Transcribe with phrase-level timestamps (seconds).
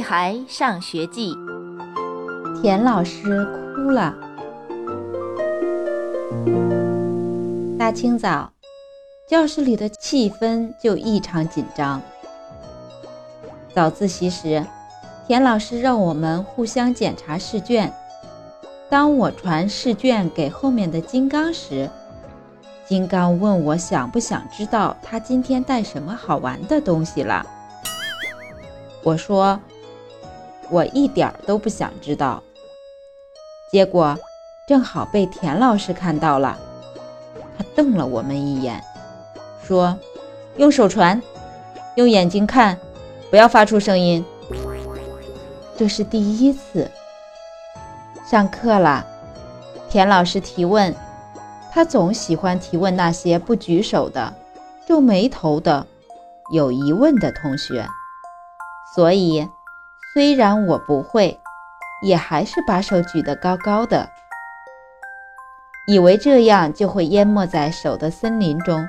[0.00, 1.34] 孩上学记》，
[2.60, 3.44] 田老师
[3.74, 4.14] 哭了。
[7.78, 8.52] 大清早，
[9.28, 12.00] 教室里的气氛就异常紧张。
[13.74, 14.64] 早自习时，
[15.26, 17.92] 田老师让我们互相检查试卷。
[18.88, 21.88] 当我传试卷给后面的金刚时，
[22.86, 27.46] 金刚问我想不想知道他今天带什么好玩的东西了。
[29.02, 29.58] 我说
[30.70, 32.42] 我一点都不想知道。
[33.70, 34.18] 结果
[34.66, 36.58] 正好被田老师看到了，
[37.58, 38.82] 他瞪了我们一眼，
[39.62, 39.98] 说
[40.56, 41.20] ：“用手传，
[41.96, 42.78] 用眼睛看，
[43.30, 44.24] 不要发出声音。”
[45.76, 46.90] 这是第一次。
[48.26, 49.04] 上课了，
[49.88, 50.94] 田老师提问。
[51.72, 54.34] 他总喜欢提问那些不举手的、
[54.88, 55.86] 皱眉头的、
[56.52, 57.86] 有疑问的同学，
[58.92, 59.48] 所以
[60.12, 61.40] 虽然我不会，
[62.02, 64.10] 也还是把手举得高高的，
[65.86, 68.88] 以为这样就会淹没在手的森林中。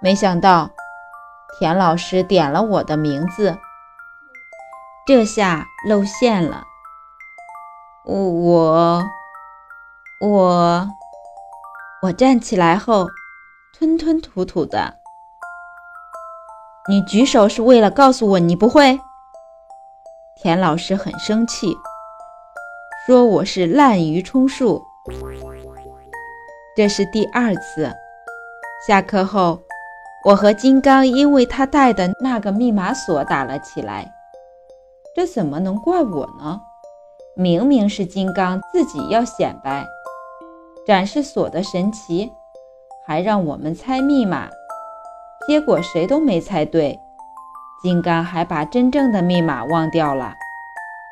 [0.00, 0.70] 没想到
[1.58, 3.58] 田老师点了我的名字，
[5.04, 6.62] 这下露馅了。
[8.04, 9.02] 我，
[10.20, 10.88] 我。
[12.02, 13.08] 我站起来后，
[13.76, 14.98] 吞吞吐吐的。
[16.86, 19.00] 你举手是为了告诉我你不会？
[20.44, 21.74] 田老师很生气，
[23.06, 24.84] 说我是滥竽充数。
[26.76, 27.90] 这是第二次。
[28.86, 29.58] 下课后，
[30.22, 34.12] 我和金刚因为他带的那个密码锁打了起来。
[35.16, 36.60] 这怎么能怪我呢？
[37.34, 39.86] 明明是金刚自己要显摆。
[40.86, 42.30] 展示锁的神奇，
[43.06, 44.50] 还让我们猜密码，
[45.48, 47.00] 结果谁都没猜对。
[47.84, 50.32] 金刚还把真正的密码忘掉了，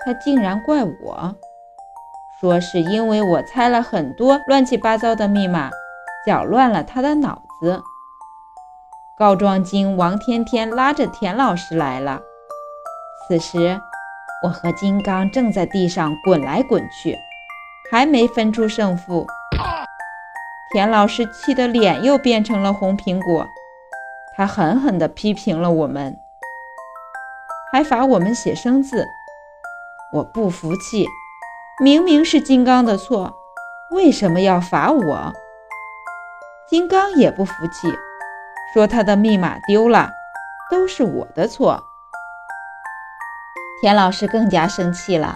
[0.03, 1.37] 他竟然怪我，
[2.41, 5.69] 说是因为我猜了很多乱七八糟的密码，
[6.27, 7.83] 搅乱了他的脑子。
[9.19, 12.23] 告状精王天天拉着田老师来了。
[13.29, 13.79] 此时，
[14.42, 17.19] 我和金刚正在地上滚来滚去，
[17.91, 19.27] 还没分出胜负。
[20.73, 23.46] 田老师气得脸又变成了红苹果，
[24.35, 26.19] 他狠狠地批评了我们，
[27.72, 29.08] 还罚我们写生字。
[30.12, 31.06] 我不服气，
[31.83, 33.34] 明明是金刚的错，
[33.92, 35.33] 为什么要罚我？
[36.68, 37.88] 金刚也不服气，
[38.74, 40.10] 说他的密码丢了，
[40.70, 41.83] 都是我的错。
[43.80, 45.34] 田老师更加生气了，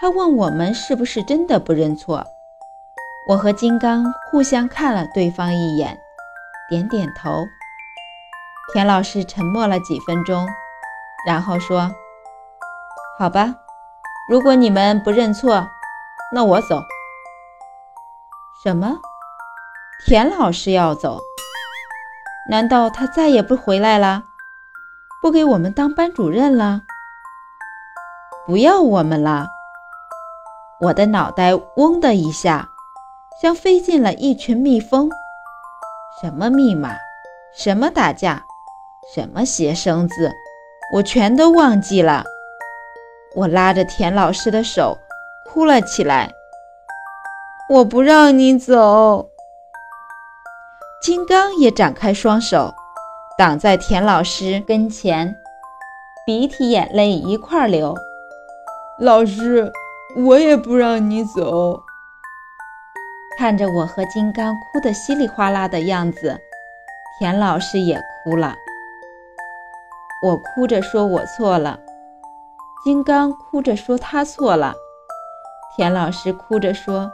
[0.00, 2.24] 他问我们是不是真的不认错。
[3.28, 5.98] 我和金刚互相看了对方一眼，
[6.68, 7.44] 点点头。
[8.72, 10.48] 田老师沉默了几分钟，
[11.26, 11.90] 然后说
[13.18, 13.54] ：“好吧，
[14.28, 15.66] 如果你们不认错，
[16.32, 16.82] 那我走。”
[18.62, 18.98] 什么？
[20.06, 21.20] 田老师要走？
[22.50, 24.24] 难道他再也不回来了？
[25.20, 26.80] 不给我们当班主任了？
[28.46, 29.46] 不要我们了？
[30.80, 32.68] 我的脑袋嗡的一下。
[33.40, 35.10] 像飞进了一群蜜蜂，
[36.20, 36.96] 什么密码，
[37.56, 38.44] 什么打架，
[39.12, 40.30] 什么写生字，
[40.92, 42.24] 我全都忘记了。
[43.34, 44.98] 我拉着田老师的手，
[45.46, 46.30] 哭了起来。
[47.70, 49.30] 我不让你走。
[51.00, 52.74] 金刚也展开双手，
[53.38, 55.34] 挡在田老师跟前，
[56.26, 57.94] 鼻涕眼泪一块流。
[59.00, 59.72] 老师，
[60.14, 61.82] 我也不让你走。
[63.38, 66.38] 看着我和金刚哭得稀里哗啦的样子，
[67.18, 68.54] 田老师也哭了。
[70.24, 71.80] 我哭着说我错了，
[72.84, 74.74] 金刚哭着说他错了，
[75.76, 77.10] 田老师哭着说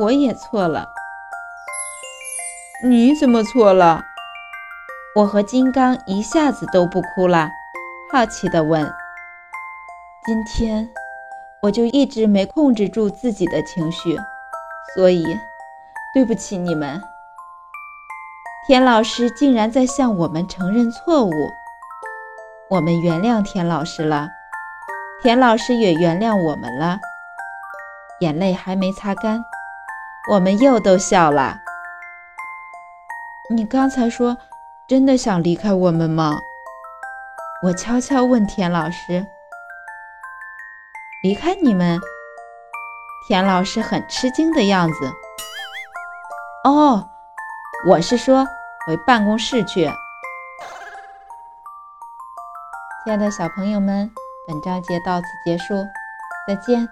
[0.00, 0.88] 我也错了。
[2.84, 4.02] 你怎么错了？
[5.14, 7.50] 我和金刚一下子都不哭了，
[8.12, 8.90] 好奇地问
[10.24, 10.88] ：“今天
[11.62, 14.16] 我就一直没控制住自己的情绪。”
[14.94, 15.24] 所以，
[16.14, 17.02] 对不起你们。
[18.66, 21.30] 田老师竟然在向我们承认错误，
[22.68, 24.28] 我们原谅田老师了，
[25.22, 26.98] 田老师也原谅我们了。
[28.18, 29.44] 眼泪还没擦干，
[30.32, 31.60] 我们又都笑了。
[33.50, 34.36] 你刚才说
[34.88, 36.40] 真的想离开我们吗？
[37.62, 39.24] 我悄悄问田老师。
[41.22, 42.00] 离开你们？
[43.28, 45.12] 田老师很吃惊的样子。
[46.64, 47.08] 哦，
[47.88, 48.44] 我是说
[48.88, 49.88] 回办公室去。
[53.06, 54.10] 亲爱的小朋友们，
[54.48, 55.86] 本章节到此结束，
[56.44, 56.88] 再见。